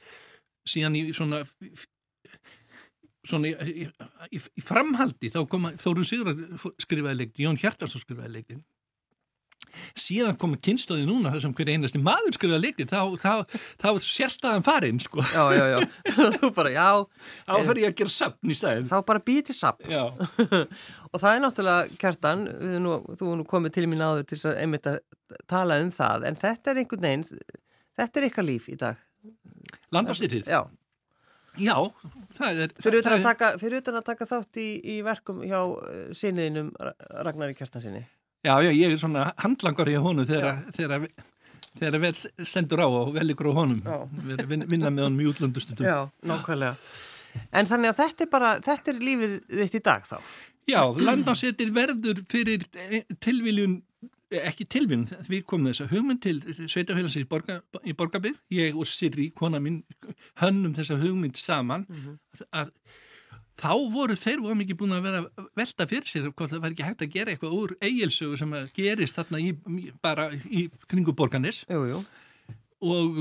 [0.69, 1.43] síðan í svona
[3.29, 3.85] svona í,
[4.31, 6.33] í, í, framhaldi þá koma Þóru Sigur
[6.81, 8.67] skrifaði leikrit, Jón Hjartarsson skrifaði leikrit
[9.99, 14.05] síðan komi kynstóði núna þar sem hver einasti maður skrifaði leikrit þá, þá, þá er
[14.05, 15.23] sérstæðan farinn sko.
[15.33, 15.79] Já, já, já.
[16.39, 16.87] þú bara, já,
[17.45, 19.83] þá fer ég að gera söfn í stæðin þá bara sapp.
[19.89, 20.03] Já,
[21.09, 22.45] Og það er náttúrulega, Kjartan,
[22.83, 24.99] nú, þú nú komið til mín áður til að einmitt að
[25.49, 27.23] tala um það, en þetta er einhvern veginn,
[27.97, 28.99] þetta er ykkar líf í dag.
[29.95, 30.61] Landastyrtið Já,
[31.59, 31.75] Já,
[32.37, 35.41] það er fyrir utan að er- taka, fyrir utan að taka þátt í, í verkum
[35.43, 35.59] hjá
[36.15, 36.69] sinniðinum
[37.25, 38.03] Ragnari Kjartansinni.
[38.45, 42.13] Já, já, ég er svona handlangar í honum þegar, þegar vel
[42.47, 43.81] sendur á og vel ykkur á honum
[44.69, 46.77] vinna með honum í útlöndustundum Já, nákvæmlega.
[47.51, 50.15] En þannig að þetta er bara, þetta er lífið þitt í dag þá.
[50.69, 56.37] Já, landnásetir verður fyrir eh, tilviljun, eh, ekki tilviljun, við komum þess að hugmynd til
[56.69, 59.81] sveitafélagsins í, borga, í borgarbyrð, ég og Sirri, kona mín,
[60.41, 61.87] hönnum þessa hugmynd saman,
[62.53, 62.69] að
[63.59, 66.85] þá voru þeir voru mikið búin að vera velta fyrir sér hvort það var ekki
[66.87, 69.49] hægt að gera eitthvað úr eigilsögu sem að gerist þarna í,
[69.99, 71.99] bara í kringu borganis Jú, jú.
[72.85, 73.19] og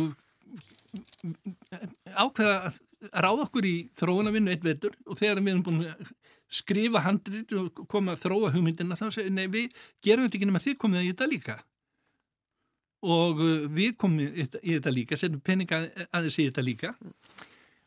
[2.15, 2.79] ákveða að
[3.13, 4.95] ráða okkur í þróunavinnu eitt vetur.
[5.07, 6.13] Og þegar við erum búin að
[6.49, 10.63] skrifa handrit og koma að þróa hugmyndina þá segir, nei, við gerum þetta ekki nema
[10.65, 11.59] þið komið í þetta líka.
[13.09, 16.95] Og uh, við komum í þetta, líka setjum peninga aðeins í þetta líka.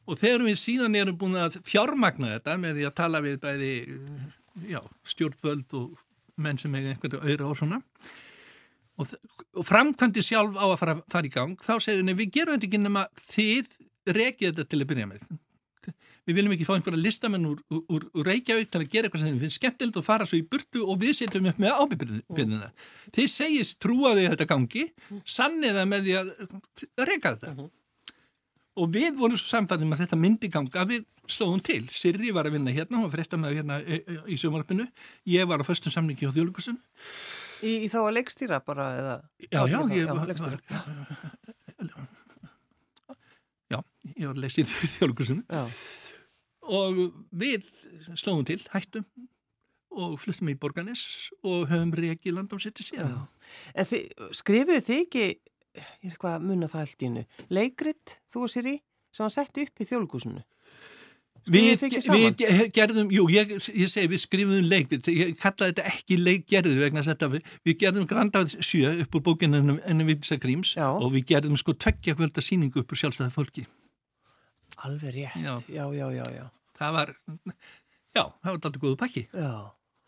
[0.10, 3.74] Og þegar við síðan erum búin að fjármagna þetta með því að tala við bæði
[3.98, 4.82] uh, já,
[5.14, 6.08] stjórnvöld og
[6.42, 7.82] menn sem eiga einhverju auðra og svona
[9.02, 9.14] og,
[9.58, 12.70] og framkvæmdi sjálf á að fara, fara í gang þá segir henni við gerum þetta
[12.70, 13.80] ekki nema þið
[14.18, 15.26] rekið þetta til að byrja með
[16.32, 19.34] við viljum ekki fá einhverja listamenn úr, úr, úr Reykjavík til að gera eitthvað sem
[19.36, 22.72] þið finnst skemmtilegt og fara svo í burtu og við setjum upp með ábyrðina
[23.18, 24.86] þið segist trúa því að þetta gangi
[25.36, 26.32] sannið það með því að
[27.12, 27.70] reyka þetta.
[28.82, 32.56] Og við vorum svo samfæðum að þetta myndi ganga við slóðum til, Sirri var að
[32.56, 34.86] vinna hérna hún var frétta með hérna e, e, í sjómarfinu
[35.28, 36.80] ég var á föstum samningi á þjóðlugusun
[37.62, 39.16] Í, í þá að leikstýra bara eða?
[39.44, 40.32] já, já, ég já, var,
[44.32, 44.66] að leysa í
[44.96, 45.64] þjóðlugusun Já.
[46.62, 47.66] Og við
[48.14, 49.08] slóðum til, hættum
[49.92, 53.18] og fluttum í Borganes og höfum reiki land á setja síðan
[53.76, 53.88] En
[54.36, 55.26] skrifuðu þið ekki,
[55.76, 58.78] ég er eitthvað að munna það allt í hennu, leikrit, þú og Siri,
[59.12, 60.46] sem var sett upp í þjólkusinu?
[61.50, 66.76] Við, við gerðum, jú, ég, ég segi við skrifum leikrit, ég kallaði þetta ekki leikgerðu
[66.84, 70.86] vegna þess að við, við gerðum grandað sjö upp úr bókinu ennum Vilsa Gríms Já.
[70.92, 73.66] og við gerðum sko tveggja kvölda síningu upp úr sjálfstæða fólki.
[74.88, 75.54] Alveg rétt, Já.
[75.70, 76.46] já, já, já.
[76.82, 77.14] Það var,
[78.16, 79.22] já, það var alltaf góðu pakki.
[79.38, 79.52] Já,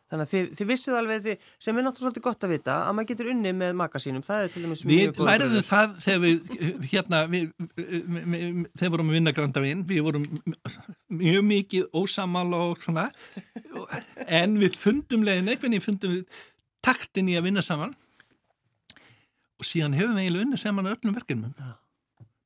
[0.09, 2.95] þannig að þið, þið vissuð alveg þið, sem er náttúrulega svolítið gott að vita að
[2.97, 5.67] maður getur unni með makasínum, það er til dæmis Við mjög góð læriðum grunur.
[5.69, 6.55] það þegar við,
[6.91, 7.45] hérna, við,
[7.77, 7.93] við,
[8.33, 10.27] við, þegar vorum að vinna grandavinn, við vorum
[11.21, 13.05] mjög mikið ósamal og svona,
[14.41, 16.41] en við fundum leiðin, einhvern veginn fundum við
[16.83, 17.93] taktin í að vinna saman
[19.61, 21.53] og síðan hefum við eiginlega unnið saman öllum verkefnum.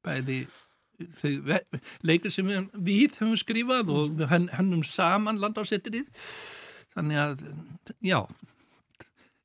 [0.06, 0.42] Bæði
[1.22, 1.32] þau
[2.08, 6.08] leikir sem við, við höfum skrifað og við hennum saman landársettirið.
[6.98, 7.44] Þannig að,
[8.02, 8.22] já,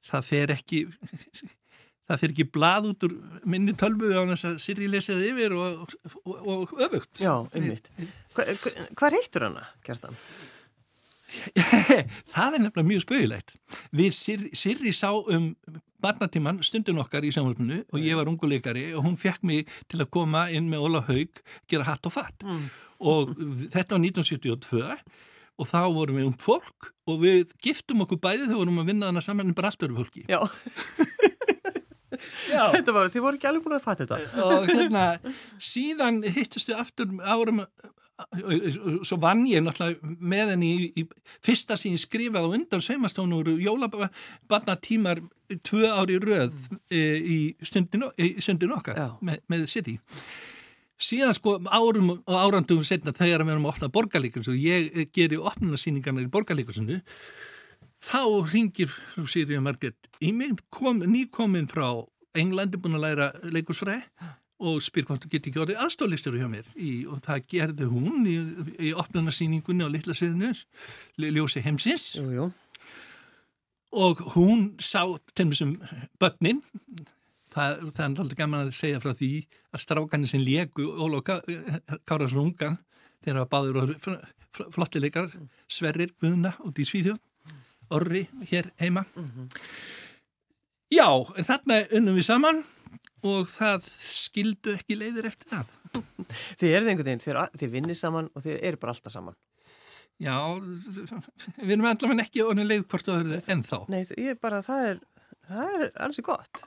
[0.09, 0.87] það fer ekki
[2.09, 5.85] það fer ekki blað út úr minni tölvu á þess að Siri lesið yfir og,
[6.25, 7.21] og, og öfugt.
[7.23, 7.93] Já, einmitt.
[8.37, 10.19] Hva, hva, hvað reytur hana, Kjartan?
[12.35, 13.57] það er nefnilega mjög spauðilegt.
[13.97, 15.53] Við Sirri, Sirri sá um
[16.03, 20.11] barnatíman stundin okkar í sjónvarpinu og ég var unguleikari og hún fekk mig til að
[20.14, 22.42] koma inn með Óla Haug, gera hatt og fatt.
[23.03, 23.35] Og
[23.73, 24.83] þetta var 1972
[25.62, 29.11] og þá vorum við um fólk og við giftum okkur bæði þegar vorum að vinna
[29.11, 30.25] þarna saman en bara allt öru fólki.
[30.31, 30.40] Já,
[32.53, 32.64] Já.
[32.75, 34.47] þetta var, þið voru ekki alveg búin að fatta þetta.
[34.47, 35.05] og hérna
[35.62, 37.62] síðan hittustu aftur árum
[39.07, 45.23] svo vann ég náttúrulega með henni í, í fyrsta sín skrifað á undan sveimastónur jólabarnatímar
[45.67, 46.57] tvö ári röð
[46.89, 49.99] e, í stundin, í stundin okkar með, með City.
[51.03, 55.09] Síðan sko árum og árandum setna þegar við erum að opna borgarleikursu og ég eh,
[55.11, 57.01] geri opnunarsýningarnar í borgarleikursunni
[58.03, 61.89] þá ringir frú Sýrija Marget í mig, kom, nýkomin frá
[62.39, 64.07] Englandi búin að læra leikursfræði
[64.62, 66.68] og spyr hvort þú geti ekki orðið aðstoflistur hjá mér.
[66.79, 68.37] Í, og það gerði hún í,
[68.88, 70.53] í opnunarsýningunni á litla sviðinu
[71.22, 72.12] Ljósi heimsins.
[72.18, 72.51] Jú, jú.
[73.92, 75.03] og hún sá
[75.35, 75.75] til mér sem
[76.20, 76.62] börnin.
[77.53, 79.33] Það, það er alltaf gaman að segja frá því
[79.72, 82.79] að strákanir sem léku Óla Kárasson ungan
[83.20, 83.92] þegar það báður og
[84.72, 85.29] flottileikar
[85.68, 87.20] Sverrir Guðna út í Svíðjóð
[87.92, 89.05] Orri hér heima.
[90.92, 92.62] Já, en þarna unnum við saman
[93.29, 95.79] og það skildu ekki leiðir eftir það
[96.61, 99.37] Þið eruð einhvern veginn, þið, eru- þið vinnir saman og þið eru bara alltaf saman.
[100.23, 100.37] Já,
[101.59, 104.85] við erum allavega ekki orðin leið hvort það verður ennþá Nei, ég er bara, það
[104.91, 105.01] er,
[105.49, 106.63] það er alls gott.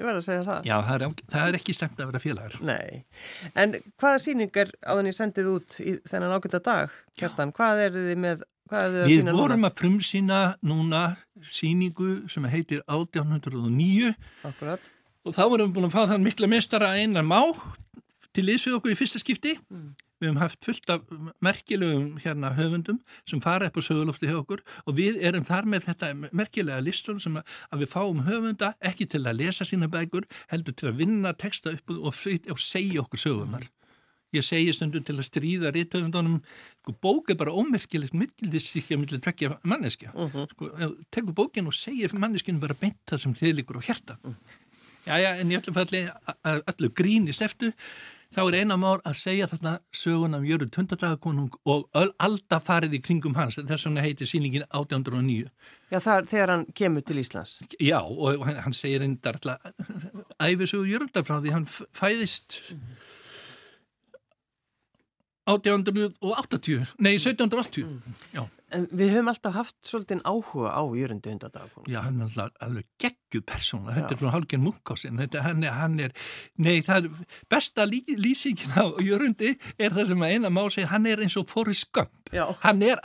[0.00, 0.68] Ég verð að segja það.
[0.68, 3.00] Já, það er, það er ekki slemt að vera félagar Nei,
[3.60, 8.22] en hvaða sýningar áðan ég sendið út í þennan ágæta dag, Kjartan, hvað er þið
[8.24, 9.70] með, hvað er þið að Við sína vorum núna?
[9.72, 10.38] að frumsýna
[10.70, 11.02] núna
[11.56, 14.14] síningu sem heitir 1809
[14.48, 14.90] Akkurat,
[15.26, 17.40] og þá vorum við búin að fá þann mikla mestara einar má
[18.36, 19.56] til liðs við okkur í fyrsta skipti.
[20.20, 21.06] Við höfum haft fullt af
[21.40, 25.86] merkilegum hérna höfundum sem fara upp á sögulofti hjá okkur og við erum þar með
[25.88, 30.28] þetta merkilega listur sem að, að við fáum höfunda ekki til að lesa sína bækur,
[30.52, 33.66] heldur til að vinna texta upp og, og, segja okkur sögunar.
[34.30, 36.36] Ég segi stundum til að stríða rithöfundunum,
[36.84, 40.12] sko, bók er bara ómerkilegt myndildisíkja millir tveggja manneskja.
[40.52, 43.86] Sko, ef þú tekur bókin og segir manneskinu bara beint það sem þið líkur á
[43.88, 44.20] hjarta.
[45.10, 46.04] Jæja, en í öllu falli
[46.46, 47.72] að öllu grín í sleftu,
[48.30, 51.88] þá er eina mál að segja þarna sögun af Jörgur Tundardagakonung og
[52.22, 55.50] alda farið í kringum hans, þess vegna heitir sýningin 1809.
[55.90, 57.58] já það er þegar hann kemur til Íslands.
[57.82, 59.58] Já, og hann, hann segir endar alltaf
[60.38, 62.60] æfisögu Jörgundar frá því hann fæðist
[65.50, 67.86] 1880, nei 1780
[68.36, 71.88] Já, En við höfum alltaf haft svolítið áhuga á Jörundi hundadagur.
[71.90, 72.86] Já, hann er alltaf alveg
[73.30, 76.14] geggjuð persóna, þetta er frá Hálgen Munkásin, þetta hann er, hann er,
[76.60, 80.90] nei það er besta lí, lýsingin á Jörundi er það sem að eina má segja,
[80.92, 82.12] hann er eins og Forrest Gump,
[82.60, 83.00] hann er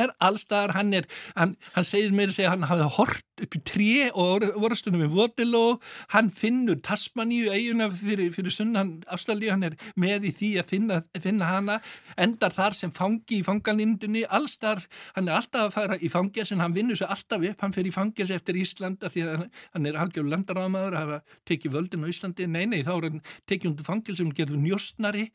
[0.00, 3.60] er allstar, hann er, hann, hann segir mér að segja, hann hafði hort upp í
[3.64, 5.64] tré og vorastunum við Votiló,
[6.12, 11.00] hann finnur Tasmaníu eiguna fyrir, fyrir sunnan Ástralíu, hann er með í því að finna,
[11.16, 11.78] finna hana,
[12.20, 14.82] endar þar sem fangi í fanganindunni, allstar,
[15.16, 17.94] hann er alltaf að fara í fangelsin, hann vinnur sér alltaf upp, hann fer í
[17.94, 22.08] fangelsi eftir Íslanda því að hann- hann er halgjörður landarámaður að hafa tekið völdin á
[22.14, 25.30] Íslandi, nei, nei, þá er hann tekið undir fangelsi og gerður njóstnari,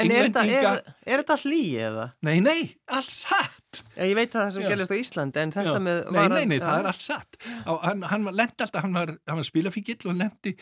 [0.00, 2.04] En er þetta, hlýi eða?
[2.22, 2.60] nei, nei,
[2.94, 3.80] allt satt.
[3.98, 4.68] Já, ég veit það sem Já.
[4.70, 5.82] gerist á Íslandi en þetta Já.
[5.82, 5.98] með...
[6.06, 8.94] Nei, var nei, að- nei, það er allt satt á, hann, hann lendi alltaf, hann
[8.94, 10.54] var, hann var spilafíkill og lendi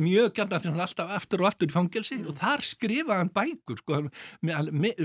[0.00, 3.32] mjög gæmna því hann var alltaf aftur og aftur í fangelsi og þar skrifaði hann
[3.38, 5.02] bækur sko, hann- með, með,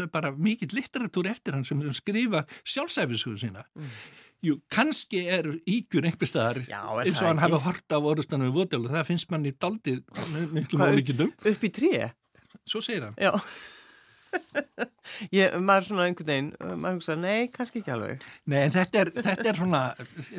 [0.00, 3.64] er bara mikill litteratúr eftir hann sem skrifa sjálfsæfishugur sína
[4.44, 8.90] Jú, kannski er ígjur einhver staðar eins og hann hafa hort á orðustanum við og
[8.92, 10.02] það finnst manni daldið
[10.52, 12.10] miklu málíkjum Upp í tré?
[12.68, 13.32] svo segir hann Já.
[15.34, 16.48] ég, maður svona einhvern veginn,
[16.80, 18.24] maður hugsa, nei, kannski ekki alveg.
[18.50, 19.82] Nei, en þetta er, þetta er svona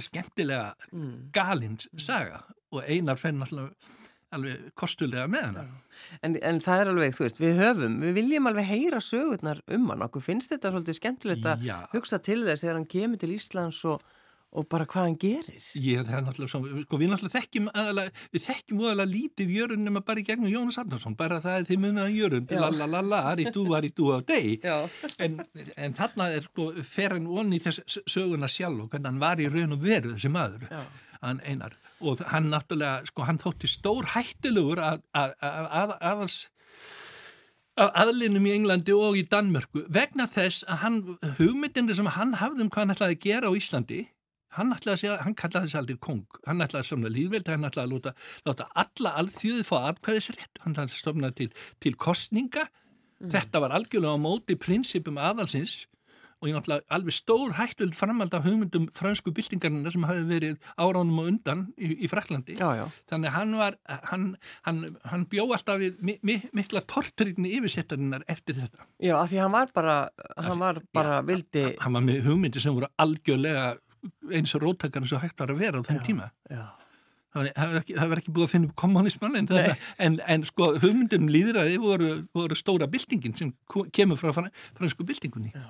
[0.08, 1.30] skemmtilega Mm.
[1.36, 2.42] galins saga
[2.76, 3.72] og einar fenn alltaf
[4.36, 5.64] alveg kostulega með hana.
[6.26, 9.88] En, en það er alveg, þú veist, við höfum, við viljum alveg heyra sögurnar um
[9.94, 10.04] hann.
[10.10, 11.78] Okkur finnst þetta svolítið skemmtilegt að Já.
[11.94, 14.04] hugsa til þess þegar hann kemur til Íslands og,
[14.56, 15.64] og bara hvað hann gerir.
[15.78, 19.84] Ég, það er náttúrulega svo, sko, við náttúrulega þekkjum aðalega, við þekkjum aðalega lítið jörun
[19.88, 22.60] nema bara í gegnum Jónas Arnarsson, bara það er þið munnaðan jörun, Já.
[22.66, 24.64] la la la la, ari du, ari du á deg.
[24.64, 24.78] Já.
[25.24, 25.40] En,
[25.76, 29.50] en þarna er sko, fer hann onni þess söguna sjálf og hvernig hann var í
[29.52, 30.86] raun og veru þessi maður, Já.
[31.24, 31.76] hann einar.
[32.06, 36.42] Og hann náttúrulega, sko, hann þótti stór hættilegur að, að, að, að, aðals
[37.76, 41.00] aðlinum í Englandi og í Danmörku vegna þess að hann,
[41.40, 44.06] hugmyndinni sem hann hafði um hvað hann ætlaði að gera á Íslandi
[44.56, 47.68] hann ætlaði að segja, hann kallaði þessi aldrei kong hann ætlaði að stofna líðveldi, hann
[47.68, 48.14] ætlaði að láta,
[48.48, 50.62] láta alla alþjóði fá atkvæðisrétt.
[50.64, 51.50] Hann ætlaði að stofna til,
[51.84, 52.64] til kostninga
[53.20, 55.86] þetta var algjörlega á móti prinsipum aðalsins
[56.42, 61.22] og ég náttúrulega alveg stór hættuð framald af hugmyndum fransku byltingarnir sem hafi verið áránum
[61.24, 62.84] og undan í, í Fraklandi Já, já.
[63.12, 63.78] Þannig að hann var,
[64.12, 64.26] hann,
[64.68, 64.82] hann,
[65.14, 68.86] hann bjó alltaf við mi, mi, mikla tortrygni yfirsettarinnar eftir þetta.
[69.00, 69.98] Já, af því hann var bara,
[70.38, 71.66] hann var bara vildi...
[71.82, 73.68] Hann var með hugmyndi sem voru algjörlega
[74.36, 76.30] eins og róttakarn sem hægt var að vera á þeim tíma.
[76.52, 76.66] Já.
[77.36, 79.50] Það var, ekki, ekki búið að finna upp kommunisman en,
[80.06, 83.50] en, en sko hugmyndum líðræði voru, voru stóra byltingin sem
[83.96, 85.52] kemur frá fran- fransku byltingunni.
[85.52, 85.66] Já.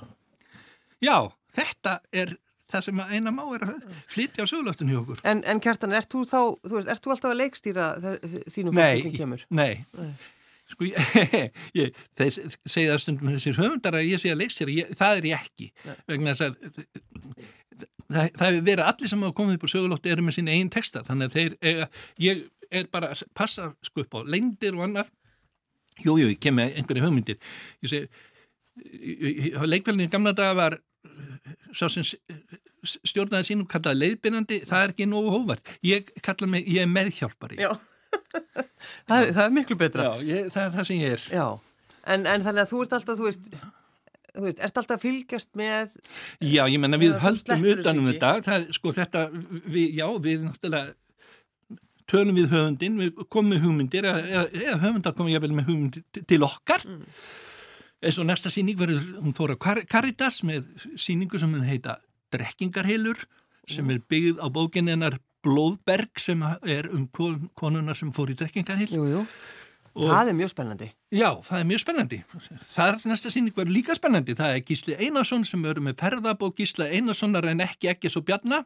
[1.55, 2.35] Þetta er
[2.71, 5.19] það sem eina má er að flytja á sögulöftinu hjá okkur.
[5.29, 8.79] En, en Kjartan, ert þú þá, þú veist, ert þú alltaf að leikstýra þínu fólki
[8.79, 9.45] Nei, sem kemur?
[9.53, 9.85] nei.
[10.65, 11.19] Sko, ég,
[11.81, 11.99] ég,
[12.65, 15.67] segja það stundum þessir höfundar að ég segja leikstýra, ég, það er ég ekki
[16.09, 16.55] vegna þess að
[18.09, 20.71] það, það hefur verið allir sem hafa komið upp á sögulótti eru með sín eigin
[20.73, 21.87] texta, þannig að þeir eiga,
[22.25, 22.41] ég
[22.81, 25.11] er bara að passa sko upp á lengdir og annað
[26.01, 27.37] jú, jú, ég kem með einhverja hugmyndir
[27.85, 28.09] ég segi
[28.75, 30.77] leikvelnin í gamla daga var
[31.75, 32.03] sá sem
[32.85, 37.57] stjórnaði sínum kallaði leiðbyrnandi, það er ekki nógu hóvar ég kalla mig, ég er meðhjálpari
[37.61, 37.71] Já.
[39.07, 40.03] það, er- það er miklu betra.
[40.05, 41.23] Já, ég, það er það sem ég er.
[41.35, 41.45] Já.
[42.13, 43.47] En, en þannig að þú ert alltaf, þú veist,
[44.35, 45.95] þú veist, ert alltaf fylgjast með,
[46.45, 49.23] Já, ég menna við höldum utanum þetta, það, sko þetta,
[49.65, 55.33] við, já, við náttúrulega tölum við höfundin, við komum með hugmyndir, eða, eða, höfundar komum
[55.33, 56.85] ég vel með hugmyndir til- okkar.
[58.03, 60.65] Eins og næsta síning verður, hún þóra Kar Caritas með
[60.99, 61.97] síningu sem hún heita
[62.35, 63.21] Drekkingarheilur,
[63.71, 68.35] sem er byggð á bókin hennar Blóðberg sem er um kon- konuna sem fór í
[68.35, 68.89] drekkingarheil.
[68.89, 69.25] jú, jú,
[69.95, 70.91] Og- það er mjög spennandi.
[71.15, 72.17] Já, það er mjög spennandi.
[72.73, 74.33] Það er næsta síning verður líka spennandi.
[74.35, 78.63] Það er Gísli Einarsson sem verður með ferðabók Gísla Einarssonar en ekki ekki svo bjarna.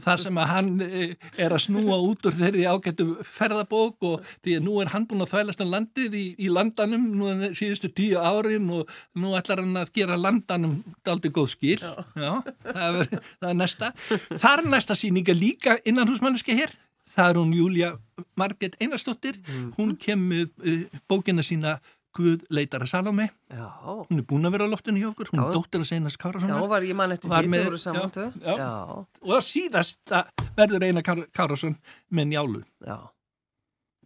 [0.00, 1.12] Það sem að hann eh,
[1.44, 5.26] er að snúa út úr þeirri ágættu ferðabók og því að nú er hann búin
[5.26, 9.76] að þvælast á landið í, í landanum nú síðustu tíu árin og nú ætlar hann
[9.82, 11.78] að gera landanum daldi góð skil.
[11.84, 12.32] Já,
[12.64, 13.12] það, er,
[13.44, 13.92] það er næsta.
[14.32, 16.72] Það er næsta síning er líka innan húsmanniski hér.
[17.14, 17.90] Það er hún Júlia
[18.36, 19.38] Marget Einarsdóttir.
[19.78, 21.76] Hún kemur uh, bókina sína
[22.14, 23.24] Guð leitara Salome.
[23.50, 23.64] Já,
[24.06, 25.32] Hún er búin að vera á loftinu hjá okkur.
[25.32, 25.46] Hún Já.
[25.48, 26.68] er dóttir að Seinas já, Kárassonar.
[26.70, 28.26] var ég mann eftir því þegar voru saman já, tvö.
[28.38, 28.54] já.
[28.60, 28.68] Já,
[29.24, 30.20] Og að síðasta
[30.54, 31.74] verður Einar Kár Kárasson
[32.14, 32.62] með njálu.
[32.86, 32.98] já.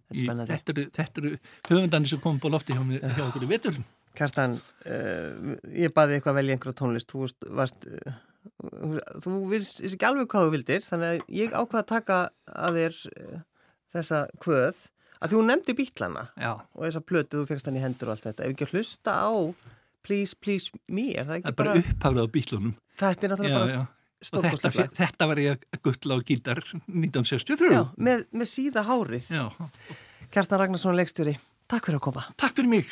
[0.08, 0.52] Þetta er spennandi.
[0.56, 1.32] Þetta eru, þetta eru
[1.68, 2.80] höfundandi sem komum på lofti hjá,
[3.12, 3.76] hjá okkur í vetur.
[4.16, 4.54] Kjartan,
[4.88, 7.28] uh, ég baði eitthvað að velja einhverja tónlist, þú
[7.60, 8.16] varst, uh,
[9.22, 12.20] þú vilst ekki alveg hvað þú vildir, þannig að ég ákvað að taka
[12.68, 13.40] að þér uh,
[13.96, 14.80] þessa kvöð,
[15.18, 16.52] að hún nefndi bítlana Já.
[16.74, 19.18] og þessa plötu, þú fegst hann í hendur og allt þetta, ef ekki að hlusta
[19.18, 19.30] á
[20.08, 22.74] Please, Please Me, er það Það ekki er bara bara, upphafrað á bílunum.
[23.02, 23.84] þetta er náttúrulega bara já.
[24.18, 27.68] Og þetta, þetta var ég að guttla á gítar 1963.
[27.70, 29.28] Já, með, með síða hárið.
[29.30, 29.44] Já.
[30.34, 31.36] Kjartan Ragnarsson leikstjóri,
[31.70, 32.26] takk fyrir að koma.
[32.40, 32.90] Takk fyrir mig.